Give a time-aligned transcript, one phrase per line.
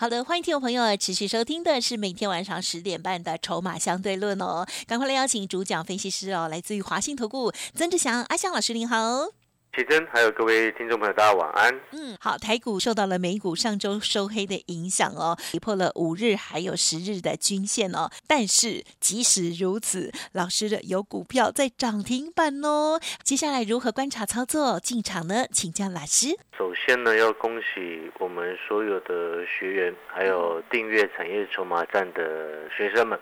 [0.00, 9.37] 好的，欢迎听众朋友持续收听的是每天晚上十点半的《筹码相对论》哦，赶快来邀请主讲分析师哦，来自于华信投顾曾志祥阿祥老师，您好。
[9.74, 11.80] 奇珍，还有各位听众朋友，大家晚安。
[11.92, 18.10] 嗯，好，台股受到了美股上周收黑的影响哦，跌破了五日还有十日的均线哦。
[18.26, 22.98] 但是即使如此，老师的有股票在涨停板哦。
[23.22, 25.46] 接下来如何观察操作进场呢？
[25.52, 26.36] 请教老师。
[26.56, 33.16] 首先呢，要恭喜我们所有的学员，还有订阅产业筹码站的学生们。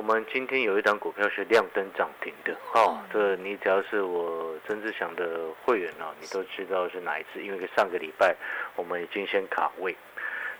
[0.00, 8.34] 我们今天有一张股票是亮灯涨停的，哦，这你只要是我曾志祥的会员啊，你都知道是哪一次，因为上个礼拜
[8.76, 9.94] 我们已经先卡位。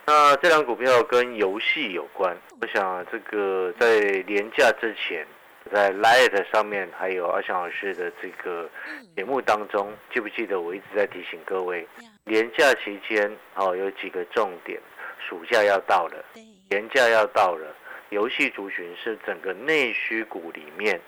[0.05, 5.25] 那这张股票跟游戏有关，我想这个在年假之前，
[5.73, 8.69] 在 Light 上面还有阿翔老师的这个
[9.15, 11.87] 节目当中，记不记得我一直在提醒各位，
[12.25, 14.79] 年假期间哦有几个重点，
[15.17, 16.23] 暑假要到了，
[16.69, 17.75] 年假要到了。
[18.11, 20.99] 游戏族群是整个内需股里面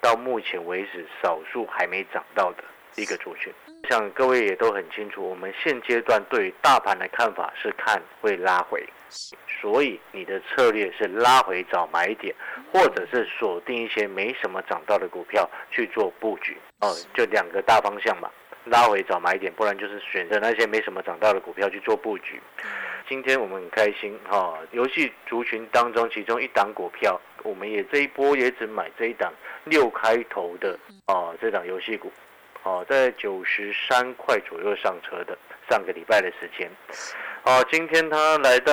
[0.00, 2.62] 到目前为止少数还没涨到的
[2.94, 3.52] 一个族群。
[3.90, 8.88] 像各位也都很清楚，我们现阶段对于大盘的看法是看会拉回，
[9.60, 12.32] 所以你的策略是拉回找买点，
[12.72, 16.56] 或者是锁定一些没什么涨到的股票去做布局。
[16.78, 18.30] 哦，就两个大方向嘛，
[18.66, 22.40] 拉回找买点，不然就是选择那些没什么涨到的股票去做布局。
[23.12, 29.30] 今天我们很开心哈，游戏族群当中其中一档股票，我们也这一波也只买这一档
[29.64, 32.10] 六开头的哦，这档游戏股，
[32.62, 35.36] 哦，在九十三块左右上车的，
[35.68, 36.70] 上个礼拜的时间，
[37.44, 38.72] 哦，今天它来到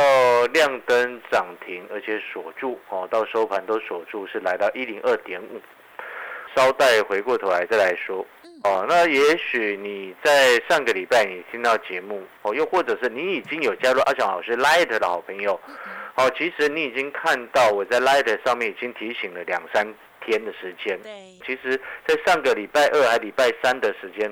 [0.53, 5.59] 亮灯涨停，而且锁住哦，到收盘都锁住，是来到一零二点五，
[6.55, 8.25] 稍待回过头来再来说。
[8.63, 15.57] 哦，那也许你在上个礼拜你听到节目哦，又或者是你已经有加入阿翔老师 Light 的好朋友，
[16.15, 19.87] 哦，其实你已经看到我在 Light 上面已经提醒了两三
[20.25, 20.99] 天的时间。
[21.01, 21.09] 对，
[21.45, 24.29] 其实，在上个礼拜二还礼拜三的时间，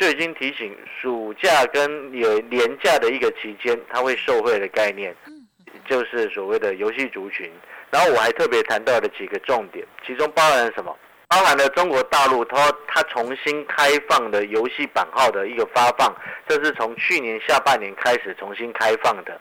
[0.00, 5.14] 就已经提醒暑假跟有年假的一个期间，它会受惠的概念，
[5.86, 7.52] 就是所谓的游戏族群。
[7.90, 10.96] 然后我还特别谈到了几个重点，其中包含了什么？
[11.28, 16.14] 包含了中国大陆，它它重新开放的游戏版号的一个发放，
[16.48, 19.40] 这是从去年下半年开始重新开放的，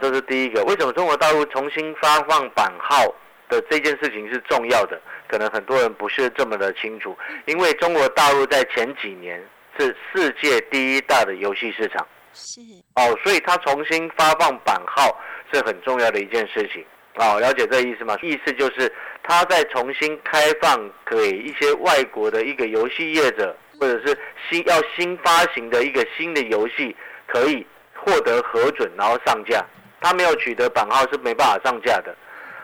[0.00, 0.64] 这是第一个。
[0.64, 3.06] 为什么中国大陆重新发放版号
[3.48, 5.00] 的这件事情是重要的？
[5.28, 7.16] 可能很多人不是这么的清楚，
[7.46, 9.40] 因为中国大陆在前几年
[9.78, 12.04] 是世界第一大的游戏市场，
[12.34, 12.60] 是
[12.96, 15.16] 哦，所以它重新发放版号
[15.52, 16.84] 是很重要的一件事情。
[17.16, 18.16] 哦，了解这意思吗？
[18.22, 18.92] 意思就是。
[19.22, 26.96] 它在重新开放给一些外国的一个游戏业者，或者是新要新发行的一个新的游戏，
[27.28, 29.64] 可以获得核准，然后上架。
[30.00, 32.16] 它没有取得版号是没办法上架的。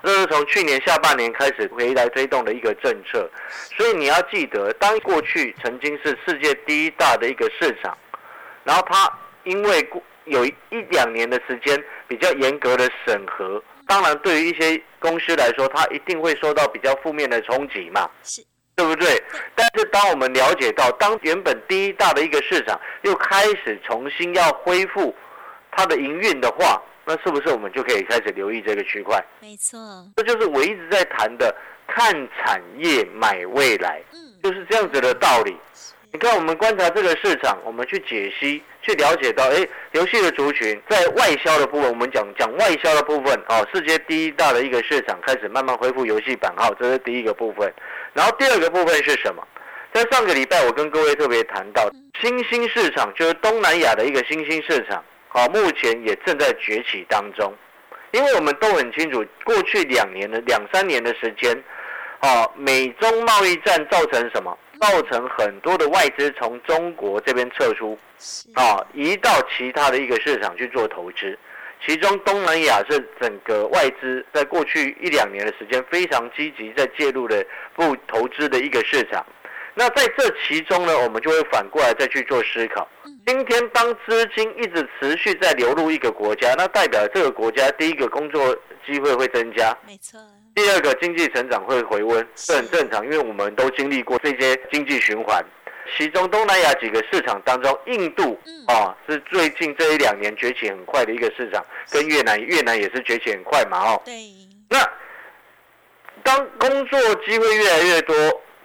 [0.02, 3.30] 这是从去年下半年开始回来推动的一个政策。
[3.76, 7.96] 所以你要记得，当过去曾经是世界第一大的一个市场，
[8.64, 9.12] 然后它
[9.44, 9.88] 因为
[10.24, 10.54] 有一
[10.90, 13.62] 两年的时间比较严格的审核。
[13.86, 19.22] 当然，对于一些公司来说，它一定会受到比较负面的冲击嘛，是，对不对？
[19.54, 25.14] 但是当我们了解到，当原本第一大的一个市场又开始重新要恢复
[25.70, 29.24] 它的营运的话，那是不是我们就可以开始留意这个区块？
[29.41, 29.78] 没错，
[30.16, 31.54] 这就是我一直在谈的
[31.86, 35.56] 看产业买未来，嗯，就是这样子的道理。
[36.12, 47.70] 你看，我们观察这个市场，我们去解析、去了解到，哎，游戏的族群在外销的部分，我们讲讲外销的部分，哦，世界第一大的一个市场开始慢慢恢复游戏版号，这是第一个部分。
[48.14, 49.46] 然后第二个部分是什么？
[49.92, 57.52] 在上个礼拜，我跟各位特别谈到新兴市场，就是东南亚的一个新兴市场，好，目前也正在崛起当中。
[58.12, 61.52] 因为我们都很清楚，过去两年的两三年的时间，
[62.20, 64.56] 哦，美中贸易战造成什么？
[64.80, 67.98] 造成很多的外资从中国这边撤出，
[68.54, 71.38] 啊，移到其他的一个市场去做投资，
[71.84, 77.44] 其中东南亚是整个外资在过去一两年的时间非常积极在介入的
[77.74, 79.24] 不投资的一个市场。
[79.74, 82.88] 那在这其中呢，我们就会反过来再去做思考。
[83.26, 88.56] 今天当资金一直持续在流入一个国家，那代表这个国家第一个工作
[88.86, 90.18] 机会会增加，没错。
[90.56, 95.44] 第二个经济成长会回温，这很正常，因为我们都经历过这些经济循环。
[95.97, 101.62] 其中东南亚几个市场当中，印度啊是最近这一两年崛起很快的一个市场，
[101.92, 104.03] 跟越南，越南也是崛起很快嘛哦。
[104.06, 104.14] 对，
[104.70, 104.82] 那
[106.22, 108.16] 当工作机会越来越多，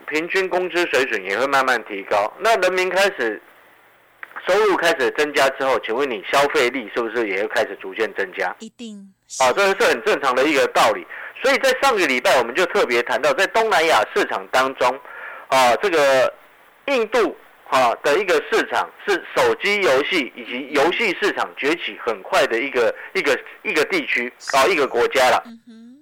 [0.07, 3.39] 平均工资水准也会慢慢提高，那人民开始
[4.47, 8.55] 收入开始增加之后，请问你消费力是不是也会开始逐渐增加？
[8.59, 8.97] 一定
[9.41, 11.05] 啊，这是很正常的一个道理。
[11.41, 14.99] 所以在上个礼拜，我们就特别谈到，在东南亚市场当中，
[15.47, 16.31] 啊，这个
[16.85, 17.35] 印度
[17.67, 25.43] 啊的一个市场是手机游戏以及游戏市场崛起很快的一个一个一个地区啊，一个国家了。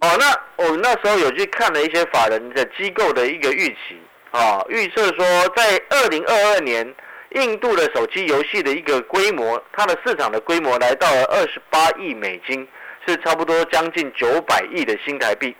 [0.01, 3.99] 哦，那我们那时候有去看了一些法人的机构的一个预期
[4.31, 5.25] 啊，预测说
[5.55, 6.93] 在二零二二年，
[7.31, 12.67] 印度的手机游戏的一个规模，它的市场的规模来到了二十八亿美金。
[13.09, 15.55] 是差不多将近九百亿的新台币，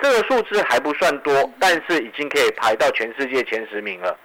[0.00, 4.18] 这个数字还不算多，但是已经可以排到全世界前十名了。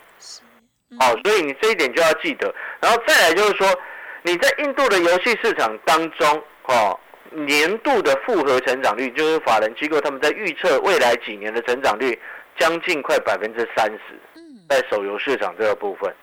[1.00, 2.54] 哦，所以你这一点就要记得。
[2.82, 3.68] 然后再来就是说，
[4.24, 7.00] 你在印度的游戏市场当中，哦，
[7.32, 12.18] 年度的复合成长率，就是法人机构他们在预测未来几年的成长率，
[12.58, 14.42] 将近快百分之三十。
[14.70, 16.14] 在手游市场这个部分，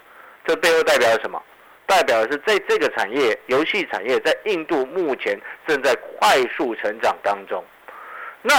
[0.47, 1.41] 这背后代表什么？
[1.87, 7.63] 代表的是在这个产业，游戏产业在印度目前正在快速成长当中。
[8.43, 8.55] 那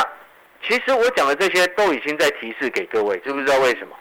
[0.64, 3.96] 其实我讲的这些都已经在提示给各位，知不知道为什么？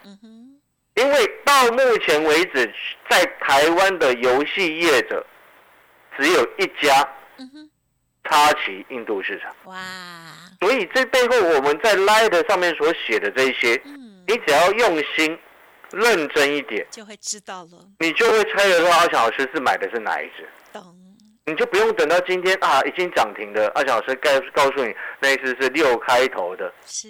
[0.95, 2.73] 因为到目前为止，
[3.09, 5.27] 在台湾的游戏业者
[6.17, 7.07] 只有一家，
[8.25, 9.55] 插旗印度市场。
[9.65, 9.77] 哇！
[10.61, 13.81] 所以这背后我们在 Light 上面所写的这些，
[14.27, 15.39] 你只要用心。
[15.95, 17.89] 认真一点，就会知道了。
[18.01, 20.49] 你就会猜得到阿翔老师是买的是哪一只。
[20.73, 20.83] 懂。
[21.47, 26.73] 你就不用等到今天啊，已经涨停的阿翔老师告告诉你，那一次是六开头的。
[26.87, 27.09] 是。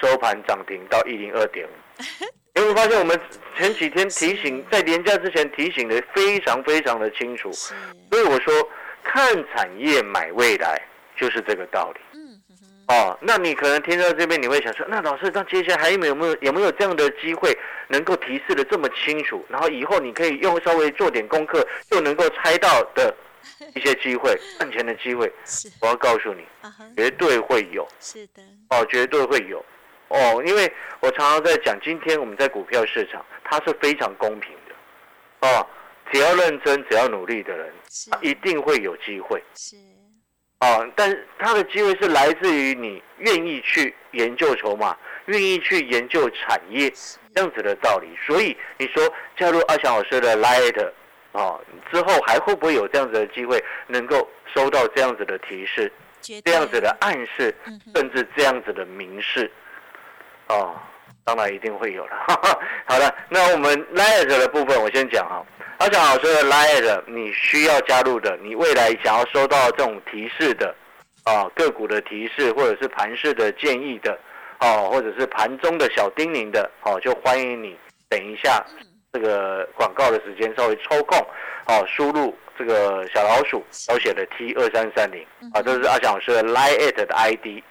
[0.00, 2.02] 收盘涨停到一零二点五。
[2.54, 3.20] 有没有发现我们
[3.56, 7.50] 前几天提醒，在年假之前提醒的非常非常的清楚。
[7.52, 8.52] 所以我说，
[9.04, 10.80] 看产业买未来，
[11.16, 12.00] 就是这个道理。
[12.90, 17.56] 哦，那你可能听到这边，你会想说，那老师，那接下来还有没有没有有没有这样的机会，
[17.86, 23.14] 能够提示的这么清楚，然后以后你可以用稍微做点功课，就能够猜到的
[23.76, 25.32] 一些机会，赚钱的机会，
[25.80, 26.44] 我要告诉你，
[26.96, 29.64] 绝对会有，是的，哦，绝对会有，
[30.08, 35.64] 哦，因为我常常在讲，今天我们在股票市场，它是非常公平的，哦，
[36.10, 37.72] 只要认真，只要努力的人，
[38.20, 39.76] 一定会有机会，是。
[40.60, 46.92] 啊，但是它的机会是来自于你愿意去研究筹码，愿意去研究产业
[47.34, 48.08] 这样子的道理。
[48.26, 49.02] 所以你说
[49.38, 50.92] 加入阿翔老师的 Light
[51.32, 51.58] 啊，
[51.90, 55.90] 之后还会不会有这样子的机会，能够收到这样子的提示，
[56.44, 57.54] 这样子的暗示，
[57.94, 59.50] 甚至这样子的明示？
[60.48, 60.78] 哦，
[61.24, 62.12] 当然一定会有了。
[62.84, 65.42] 好了，那我们 Light 的部分我先讲哈。
[65.80, 70.74] 阿翔老师的 Line，你需要加入的，你未来想要收到这种提示的，
[71.24, 74.18] 啊，个股的提示，或者是盘势的建议的，
[74.58, 77.74] 哦，或者是盘中的小叮咛的，哦，就欢迎你
[78.10, 78.62] 等一下
[79.10, 81.18] 这个广告的时间稍微抽空，
[81.64, 87.62] 哦，输入这个小老鼠小写的 T 二三三零，啊，这是阿翔老师的 Line 的 ID，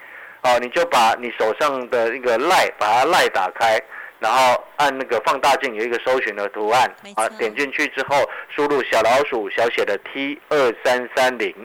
[0.41, 3.79] 哦，你就把你手上的那个 Line 把它 Line 打开。
[4.19, 8.17] 然后按那个放大镜有一个搜寻的图案，啊，点进去之后
[8.53, 11.55] 输入小老鼠小写的 T 二三三零，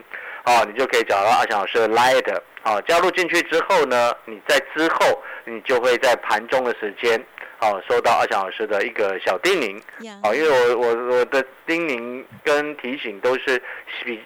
[0.43, 7.21] 啊，你就可以找到阿翔老师的 Light，啊，加入进去之后呢，你在之后你就会在盘中的时间，
[7.59, 13.61] 啊，收到阿翔老师的一个小叮咛，啊，因为我我我的叮咛跟提醒都是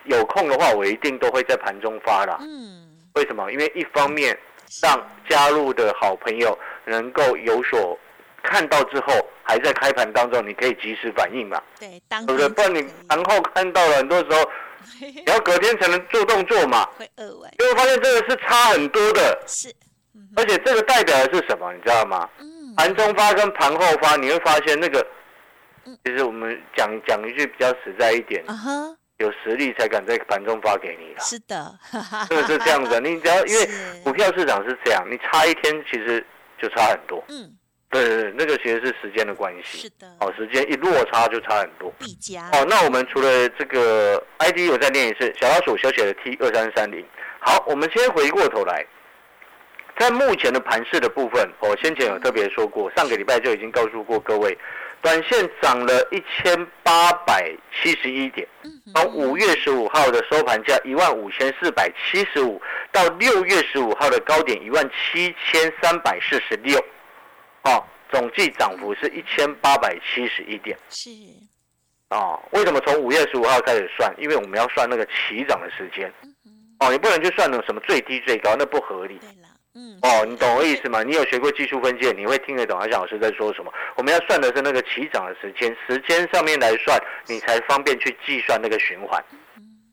[0.04, 2.38] 有空的话，我一定都会在盘中发的。
[2.42, 3.52] 嗯，为什么？
[3.52, 4.38] 因为一方面
[4.84, 6.56] 让加入的好朋友
[6.86, 7.98] 能够有所。
[8.44, 11.62] 看到之后还在开盘当中，你可以及时反应嘛？
[11.80, 12.50] 对，对不对？
[12.50, 14.38] 不然你盘后看到了，很多时候
[15.02, 16.86] 你要隔天才能做动作嘛。
[16.98, 19.44] 会二位，因为发现这个是差很多的。
[19.46, 19.74] 是，
[20.36, 21.72] 而且这个代表的是什么？
[21.74, 22.30] 你知道吗？
[22.40, 22.74] 嗯。
[22.78, 25.06] 盘中发跟盘后发，你会发现那个，
[26.06, 28.44] 其实我们讲讲一句比较实在一点，
[29.18, 31.20] 有实力才敢在盘中发给你的。
[31.20, 31.78] 是的，
[32.30, 32.98] 真的是这样子。
[33.02, 33.68] 你只要因为
[34.02, 36.26] 股票市场是这样，你差一天其实
[36.62, 37.22] 就差很多。
[37.28, 37.54] 嗯。
[37.90, 39.80] 对对对，那个其实是时间的关系。
[39.80, 40.08] 是的。
[40.20, 41.92] 哦，时间一落差就差很多。
[41.98, 42.48] 必加。
[42.54, 47.04] 哦，那我们除了这个 ID，我再念一次，小老鼠小写的 T 二三三零。
[47.40, 48.86] 好，我们先回过头来，
[49.98, 54.56] 在目前的盘势的部分，我先前有特别说过，上个礼拜就已经告诉过各位，
[55.02, 58.48] 短线涨了一千八百七十一点，
[58.94, 66.80] 从五月十五号的收盘价一万五千四百七十五，到六月十五号的高点一万七千三百四十六。
[67.70, 71.10] 哦，总计涨幅是一千八百七十一点是，
[72.10, 72.42] 哦。
[72.52, 74.12] 为什么从五月十五号开始算？
[74.18, 76.12] 因为我们要算那个起涨的时间
[76.80, 79.20] 哦，你不能去算那种什么最低最高，那不合理。
[80.02, 81.04] 哦，你懂我意思吗？
[81.04, 83.72] 你有学过技术分析，你会听得懂阿翔老师在说什么。
[83.96, 89.24] 我们要算的是那个起涨的时间，时间上面来算，你才方便去计算那个循环，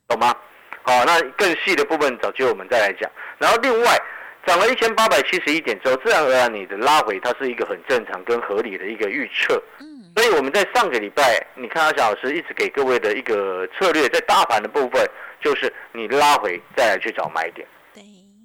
[0.08, 0.34] 懂吗？
[0.82, 3.10] 好，那更细的部分早就我们再来讲。
[3.38, 4.00] 然后另外
[4.46, 9.60] 涨了一千八百七十一点之后，自然而然你的拉回它是一个很正常跟合理的一个预测。
[9.80, 15.04] 嗯，所以我们在上个礼拜，你看阿翔老师一直给各位的一个策略，在大盘的部分，
[15.40, 17.66] 就是你拉回再来去找买点。
[17.92, 18.02] 对，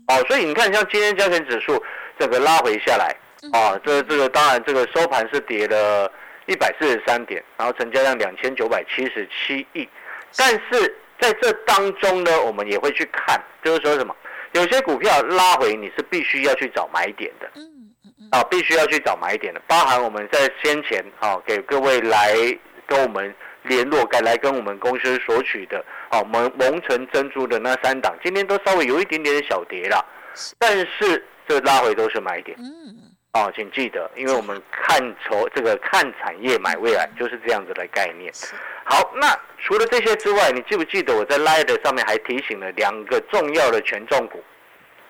[0.08, 1.82] 哦，所以你看，像今天加权指数
[2.18, 3.16] 整个拉回下来，
[3.54, 6.12] 啊，这这个当然这个收盘是跌了
[6.48, 9.88] 一百四十三点，然后成交量两千九百七十七亿，
[10.36, 14.16] 但是在这当中呢，我们也会去看，就是说什么，
[14.54, 17.50] 有些股票拉回你是必须要去找买点的。
[18.32, 22.34] 啊，必须要去找买点的，包含我们在先前啊给各位来
[22.88, 30.06] 跟我们联络，该来跟我们公司索取的啊蒙蒙城珍珠的那三档，今天都稍微有一点点小跌了，
[30.58, 32.58] 但是这拉回都是买点。
[32.58, 38.30] 嗯，啊，请记得，因为我们看筹这个看产业买未来就是这样子的概念。
[38.84, 44.44] 好，那除了这些之外，你记不记得我在 Light 上面还提醒了两个重要的权重股、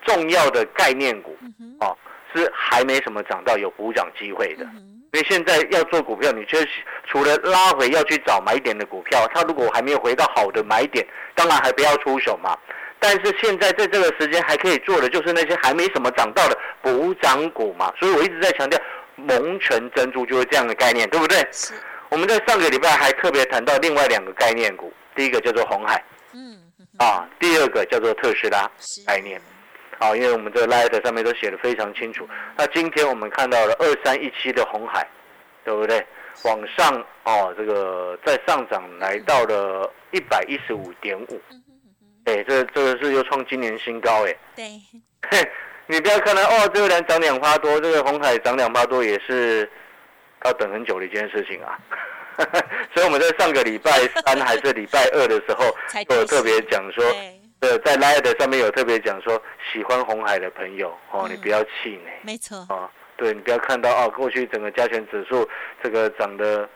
[0.04, 1.36] 重要的概念股
[1.80, 1.98] 哦，
[2.32, 4.64] 是还没什么涨到有补涨机会的。
[4.66, 4.78] 嗯哼，
[5.14, 6.68] 因为现在要做股票，你就是
[7.08, 12.56] 除了拉回要去找买点的股票，它如果还没有回到好的买点，当然还不要出手嘛。
[13.00, 17.92] 但是现在在这个时间还可以做的，就是那些还没什么涨到的补涨股嘛。
[17.98, 18.78] 所以我一直在强调，
[19.16, 21.38] 蒙城珍珠就是这样的概念，对不对？
[21.52, 21.74] 是，
[22.10, 26.58] 我们在上个礼拜还特别谈到另外两个概念股，第一个叫做红海嗯
[26.98, 28.70] 啊，第二个叫做特斯拉
[29.06, 29.40] 概念。
[29.98, 32.28] 啊，因为我们这个 Light 上面都写的非常清楚。
[32.56, 35.06] 那今天我们看到了二三一七的红海，
[35.64, 36.04] 对不对？
[36.44, 44.34] 往上哦，这个再上涨来到了一百一十五点五，嗯哼嗯哼，哎，这这个是又创今年新高哎。
[44.56, 44.64] 对，
[45.30, 45.48] 嘿，
[45.86, 49.68] 你不要看到哦，这个人涨两趴多，这个红海涨两趴多也是
[50.44, 51.78] 要等很久的一件事情啊。
[52.94, 53.90] 所以我们在上个礼拜
[54.24, 55.66] 三还是礼拜二的时候
[56.14, 57.04] 有特别讲说，
[57.60, 59.40] 对，呃，在 Light 上面有特别讲说，
[59.72, 62.88] 喜欢红海的朋友哦，你不要气馁没错，哦。
[63.14, 65.48] 对你不要看到哦，过去整个加权指数
[65.80, 66.68] 这个涨得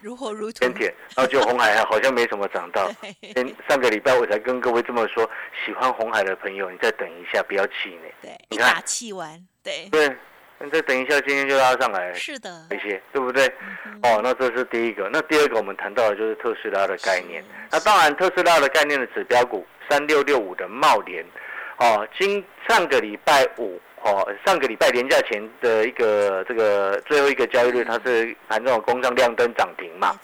[0.00, 2.90] 如火如荼甜，甜，然后就红海好像没什么涨到。
[3.68, 5.28] 上个礼拜我才跟各位这么说，
[5.64, 8.14] 喜欢红海的朋友，你再等一下，不要气馁。
[8.22, 10.08] 对，你看打气完，对，对，
[10.58, 13.46] 你再等一下，今天就拉上来是的，一些，对不对？
[13.84, 15.08] 嗯哦，那这是第一个。
[15.12, 17.44] 那第二个我们谈到的就是特斯拉的概念。
[17.70, 21.24] 那当然，特斯拉的概念的指标股三六六五的茂联，
[21.78, 30.14] 哦，今上个礼拜五，哦，上个礼拜连假前的一个这个最后一个交易日，它是盘中有攻上亮灯涨停嘛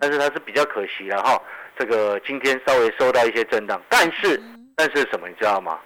[0.00, 1.40] 但是它是比较可惜了哈。
[1.78, 5.78] 这个今天稍微受到一些震荡，但是嗯但是什么你知道吗？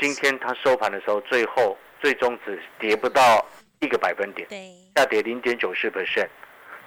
[0.00, 3.46] 今天它收盘的时候，最后最终只跌不到
[3.78, 4.48] 一个百分点。
[4.48, 6.28] 对，下跌零点九四 percent，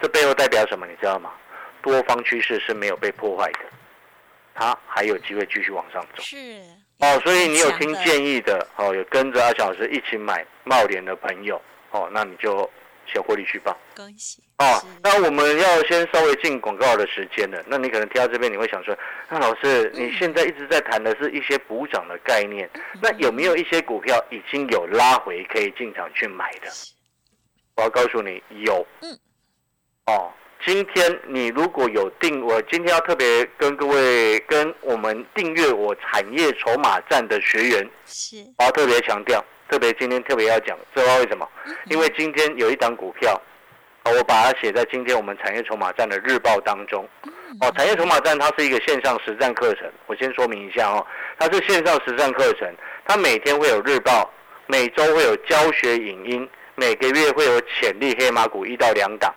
[0.02, 0.86] 这背后代表什么？
[0.86, 1.30] 你知道吗？
[1.80, 3.60] 多方趋势是没有被破坏的，
[4.54, 6.22] 它还有机会继续往上走。
[6.22, 6.36] 是，
[7.00, 11.60] 哦，所以你有听，建议的，哦，有跟着阿小老师一起买茂联的朋友，
[11.90, 12.70] 哦，那你就
[13.12, 13.76] 小获利去报。
[13.94, 17.62] 恭喜，哦，那我们要先稍微进广告的时间了。
[17.66, 18.96] 那你可能听到这边，你会想说，
[19.28, 22.70] 那老师，你现在一直在谈的是一些补涨的概念，
[23.02, 26.70] 那有没有一些股票已经有拉回可以进场去买的？
[27.76, 28.86] 我要告诉你，有。
[29.02, 29.18] 嗯。
[30.06, 30.32] 哦，
[30.66, 41.46] 今天你如果有订，我今天要特别跟各位跟我们订阅我产业筹码站的学员，是，我要特别强调，特别今天特别要讲，知道为什么？
[41.90, 43.38] 因为今天有一档股票，
[44.04, 47.06] 哦我把它写在今天我们产业筹码站的日报当中。
[47.60, 51.06] 哦，产业筹码站它是一个线上实战课程，我先说明一下哦，
[51.38, 52.66] 它是线上实战课程，
[53.04, 54.32] 它每天会有日报，
[54.66, 59.32] 每周会有教学影音，每个月会有潜力黑马股一到两档。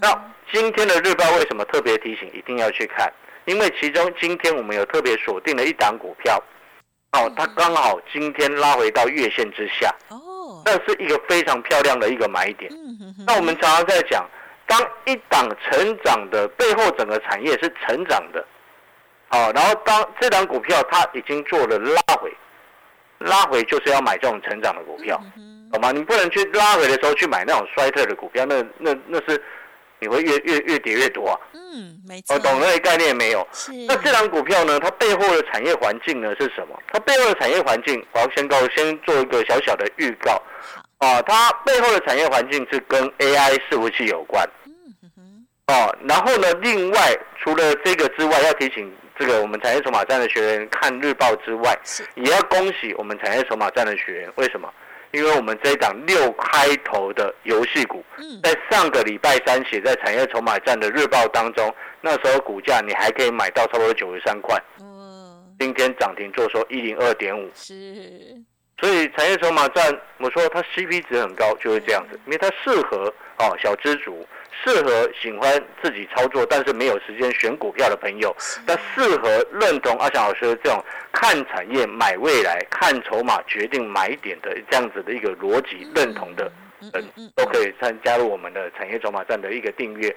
[0.00, 3.12] 那今天的日报为什么特别提醒一定要去看？
[3.44, 6.42] 因为其中今天我们有特别锁定了一档股票，
[7.12, 12.68] 哦，它刚好今天拉回到月线之下，哦，那是一个非常漂亮的一个买点。
[13.24, 14.28] 那我们常常在讲，
[14.66, 18.44] 当一档成长的背后，整个产业是成长的，
[19.30, 22.36] 哦，然后当这档股票它已经做了拉回，
[23.18, 25.22] 拉回就是要买这种成长的股票，
[25.72, 25.92] 懂吗？
[25.92, 29.42] 你不能去拉回的时候去买那种衰退的股票，那那那是
[29.98, 31.40] 你会越越越跌越多啊！
[31.54, 33.46] 嗯，没错，我懂那个概念没有？
[33.52, 34.78] 是，那这档股票呢？
[34.78, 36.78] 它背后的产业环境呢是什么？
[36.92, 40.32] 它背后的产业环境，我要先告先做一个小小的预告。
[40.98, 44.46] 好，哦，它背后的产业环境是跟 AI 伺服器有关。
[45.68, 51.76] 哦，然后呢，另外除了这个之外，要提醒这个我们产业筹码站的学员看日报之外，
[52.14, 54.30] 也要恭喜我们产业筹码站的学员。
[54.36, 54.72] 为什么？
[55.12, 58.04] 因为我们这一档六开头的游戏股，
[58.42, 64.60] 在上个礼拜三写在产业筹码站的日报当中，那时候股价你还可以买到差不多九十三块。
[65.58, 67.50] 今天涨停做收一零二点五。
[67.54, 67.74] 是。
[68.78, 74.26] 所以产业筹码站，我说它 CP 值很高，就是这样子，因为它适合哦小资族，
[74.64, 78.34] 适合喜欢自己操作但是没有时间选股票的朋友，
[78.66, 86.50] 那适合认同阿翔老师这种看产业买未来、看筹码决定买点的这样子的一个逻辑认同的
[86.92, 90.14] 人，都可以参加入我们的产业筹码站的一个订阅。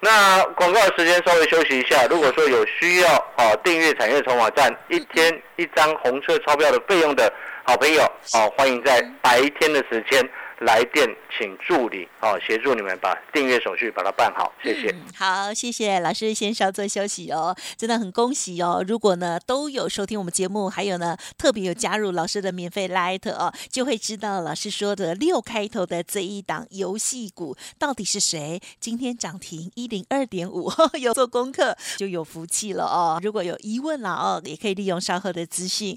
[0.00, 7.32] 那广告时间稍微休息一下，如果说有需要啊订阅产业筹码站一天一张红色钞票的费用的。
[7.64, 10.20] 好朋友，啊，欢迎在白天的时间
[10.64, 14.94] 来电，请助理哦协助你们把订阅手续把它办好，谢谢。
[15.16, 17.56] 好，谢谢老师，先稍作休息哦。
[17.76, 28.60] 真的很恭喜哦，如果呢都有收听我们节目，还有呢特别有加入老师的免费 Light 哦，就会知道老师说的六开头的这一档游戏股到底是谁。
[28.78, 33.18] 今天涨停一零二点五， 有做功课就有福气了哦。
[33.22, 35.96] 如果有疑问了哦，也可以利用稍后的资讯。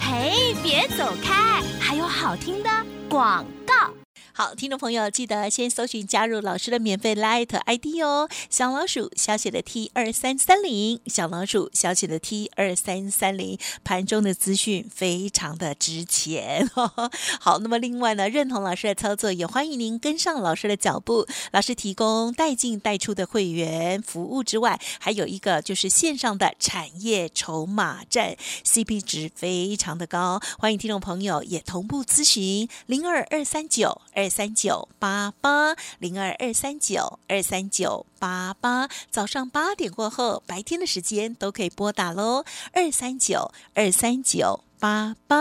[0.00, 1.62] 嘿，别走开！
[1.80, 2.68] 还有好听的
[3.08, 4.03] 广告。
[4.36, 16.68] 好，听众朋友，记得先搜寻加入老师的免费 Light ID 哦，小老鼠小写的 T 二三三零，小老鼠小写的 T 二三三零，盘中的资讯非常的值钱。
[17.38, 21.28] 好，那么另外呢，认同老师的操作，也欢迎您跟上老师的脚步。
[21.52, 34.23] 老师提供带进带出的会员服务之外，还有一个就是线上的产业筹码站，CP 值非常的高，欢迎听众朋友也同步咨询零二二三九二。
[34.24, 42.42] 二三九八八零二二三九二三九八八，早上八点过后，白天的时间都可以拨打喽。
[42.72, 45.36] 二三九二三九八八。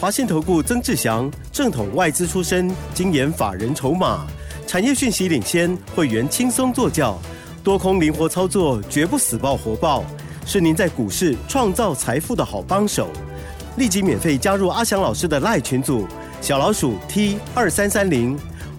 [0.00, 4.26] 华信投顾曾志祥，正统外资出身，精研法人筹码，
[4.66, 7.18] 产业讯息领先，会员轻松做教，
[7.62, 10.02] 多空灵活操作，绝不死爆活爆，
[10.46, 13.10] 是您在股市创造财富的好帮手。
[13.76, 16.08] 立即免费加入阿祥老师的赖群组。
[16.40, 18.38] 小老鼠 T 二三三零，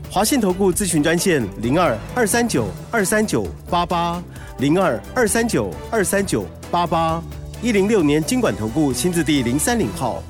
[0.09, 4.21] 华信投顾咨询专线零二二三九二三九八八
[4.57, 7.21] 零二二三九二三九八八
[7.61, 10.23] 一零六年经管投顾新字第零三零号。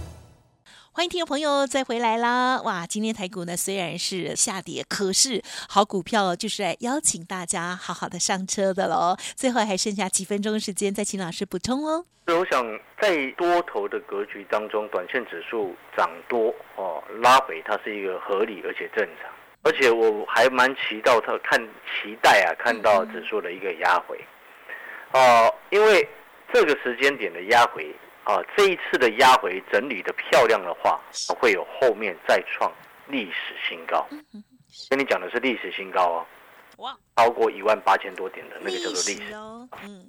[0.99, 2.61] 欢迎听众朋友再回来啦！
[2.61, 9.15] 哇，今天台股呢虽然是下跌，可是好股票就是来邀请大家好好的上车的喽。
[9.33, 12.03] 最后还剩下几分钟时间，再请老师补充哦。
[12.27, 12.61] 我想
[12.99, 19.31] 在多头的格局当中，短线指数涨多哦拉回，它是一个合理而且正常。
[19.63, 24.19] 而且我还蛮期待它看期待啊，看到指数的一个压回
[25.13, 26.05] 哦，因为
[26.53, 27.89] 这个时间点的压回。
[28.29, 31.01] 啊，这一次的压回整理的漂亮的话，
[31.39, 32.71] 会有后面再创
[33.07, 34.05] 历史新高。
[34.87, 36.25] 跟你讲的是历史新高哦，
[36.77, 39.33] 哇，超过一万八千多点的那个叫做历史。
[39.83, 40.05] 嗯，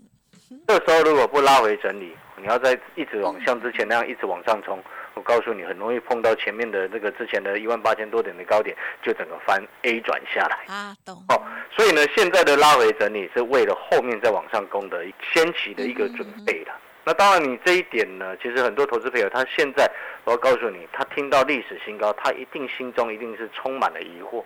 [0.68, 4.78] 这时候如果不拉回整理，你要再一直往像之前那样一直往上冲，
[5.14, 10.66] 我告诉你，很容易碰到前面的那个之前的一万八千多点的高点，就整个翻 A 转下来。
[10.66, 11.14] 啊，懂。
[11.30, 11.40] 哦，
[11.74, 16.78] 所以呢，现在的拉回整理是为了后面再往上攻的先期的一个准备了。
[17.10, 19.90] 那当然，你这一点呢，其实很多投资朋友他现在，
[20.22, 24.44] 我要告诉你，他听到历史新高，他一定心中一定是充满了疑惑，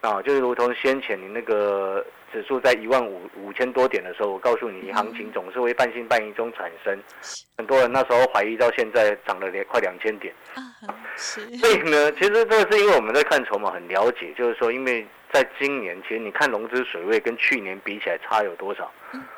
[0.00, 6.98] 啊，就是如同先前你那个指数在一万五五千多点的时候，我告诉你，行情总是会半信半疑中产生，
[7.58, 10.34] 很多人那时候怀疑到现在涨了两快两千点，
[11.16, 15.06] 所以呢，其实这个是因为我们在看筹码很了解，就是说因为。
[15.32, 18.92] 在今年，其实你看融资水位跟去年比起来差有多少？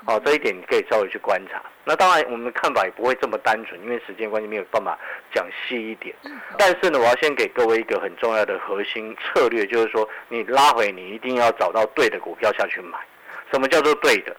[0.07, 1.63] 哦，这一点你可以稍微去观察。
[1.85, 4.99] 那当然，我们的看法也不会这么单纯，因为时间关系没有办法
[5.33, 6.13] 讲细一点。
[6.59, 12.99] 但是呢，我要先给各位一个很重要的核心策略，就是说，你拉回，你一定要找到对的股票下去买。
[13.51, 14.37] 什么叫做对的？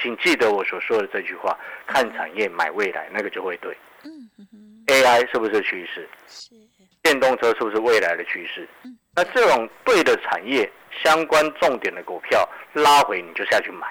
[0.00, 3.76] 请记得我所说的这句话：看产业，买未来，那个就会对。
[4.04, 4.28] 嗯
[4.86, 6.08] AI 是不是趋势？
[6.26, 6.54] 是。
[7.02, 8.68] 电动车是不是未来的趋势？
[9.14, 10.70] 那这种对的产业
[11.02, 13.86] 相关重点的股票拉回你就下去买。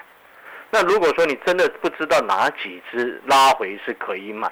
[0.70, 4.48] 那如果说你真的不知道哪几只拉回是可以买，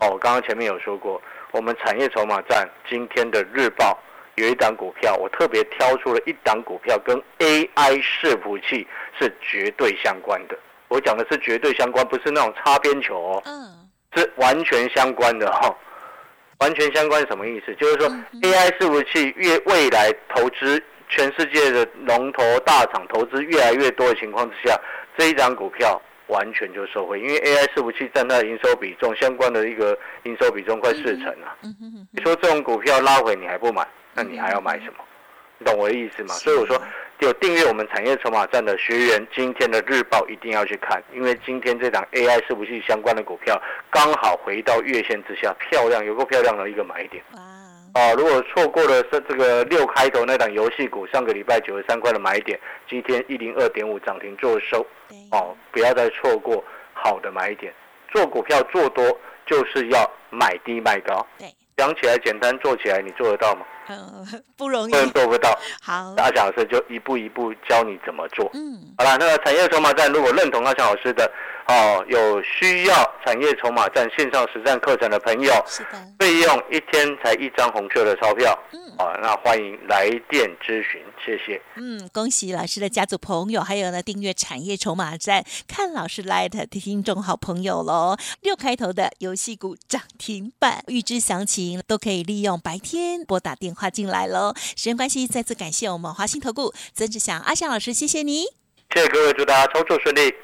[0.00, 1.20] 哦，刚刚前面有说过，
[1.50, 3.98] 我们产业筹码站今天的日报
[4.36, 8.86] 有一档股票，我特别挑出了一档股票跟 AI 伺服器
[9.18, 10.58] 是绝对相关的。
[10.88, 13.42] 我讲的是绝对相关，不是那种擦边球哦，
[14.14, 15.74] 是完全相关的哈。
[16.58, 17.74] 完全相关什么意思？
[17.74, 18.08] 就是说
[18.42, 24.78] AI 伺服器越未来投资全世界的龙头大厂投资越来越多的情况之下，
[25.18, 31.56] 这一张股票完全就收回，因为 AI 伺服器占它的营收比重相关的一个营收比重快四成啊。
[32.12, 35.04] 你说这种股票拉回你还不买，那你还要买什么？
[35.58, 36.34] 你懂我的意思吗？
[36.34, 36.80] 所以我说。
[37.20, 43.58] 有订阅我们产业筹码站的学员，今天的日报一定要去看，因为今天这档 AI 伺服器相关的股票
[43.90, 47.24] 刚好回到月线之下，漂亮，有够漂亮的一个买点。
[47.32, 47.40] 哦！
[47.94, 54.86] 啊，如果错过了这这个六开头那档游戏股，上个礼拜九十三块的买点，今天一零二点五涨停做收。
[55.32, 57.72] 哦，不要再错过好的买点。
[58.12, 61.26] 做股票做多就是要买低卖高。
[61.38, 61.48] 对。
[61.76, 63.60] 讲起来简单，做起来你做得到吗？
[63.88, 65.50] 嗯， 不容易，做不到。
[65.82, 68.50] 好，阿强老师就一步一步教你怎么做。
[68.54, 71.30] 嗯，好了，那个产业筹码站，如果认同阿强老师的，
[71.68, 72.94] 哦，有需要
[73.26, 78.58] 产业筹码站线上实战课程的朋友，是的，费用一天才一张红色的钞票。
[78.72, 81.62] 嗯，啊，那欢迎来电咨询，谢谢。
[81.76, 88.16] 嗯，恭喜老师的家族朋友，还有呢订阅产业筹码站看老师 Light 的听众好朋友喽。
[88.40, 93.76] 六开头的游戏股涨停板，预知详情都可以利用白天拨打电。
[93.76, 94.54] 话进来喽！
[94.56, 98.44] 时间关系，再次感谢我们华兴投顾曾志祥阿祥老师，谢谢你，
[98.94, 100.34] 谢谢各位，祝大家操作顺利。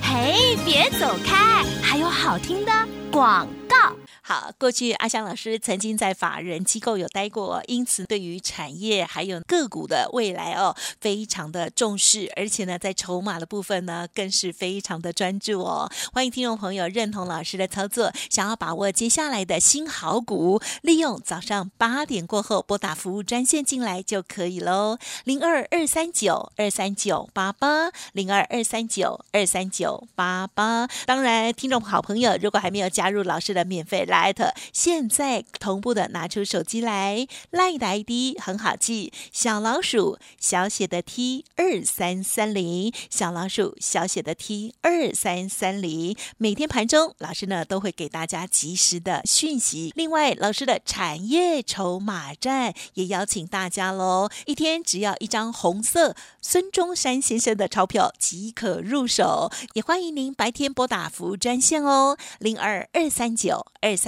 [0.00, 2.72] 嘿，别走开，还有好听的
[3.12, 3.94] 广告。
[4.28, 15.90] 好，过去阿香老师曾经在法人机构有待过，因此对于产业还有个股的未来哦，非常的重视，而且呢，在筹码的部分呢，更是非常的专注哦。
[16.12, 30.86] 欢迎听众朋友认同老师的操作，想要把握接下来的新好股，利用早上八点过后拨打服务专线进来就可以喽，零二二三九二三九八八，零二二三九二三九八八。
[31.06, 34.17] 当然，听众好朋友如果还没有加入老师的免费来。
[34.18, 46.16] 艾特，现在同步的拿出手机来，赖的 ID 很好记，小老鼠小写的 T 二三三零，小老鼠小写的 T 二三三零。
[46.36, 49.92] 每天盘中，老师呢都会给大家及时的讯息。
[49.94, 59.50] 另外，老师的产业筹码站也邀请大家喽，一天只要一张红色孙中山先生的钞票即可入手。
[59.74, 64.07] 也欢迎您白天拨打服务专线哦，零二二三九二三。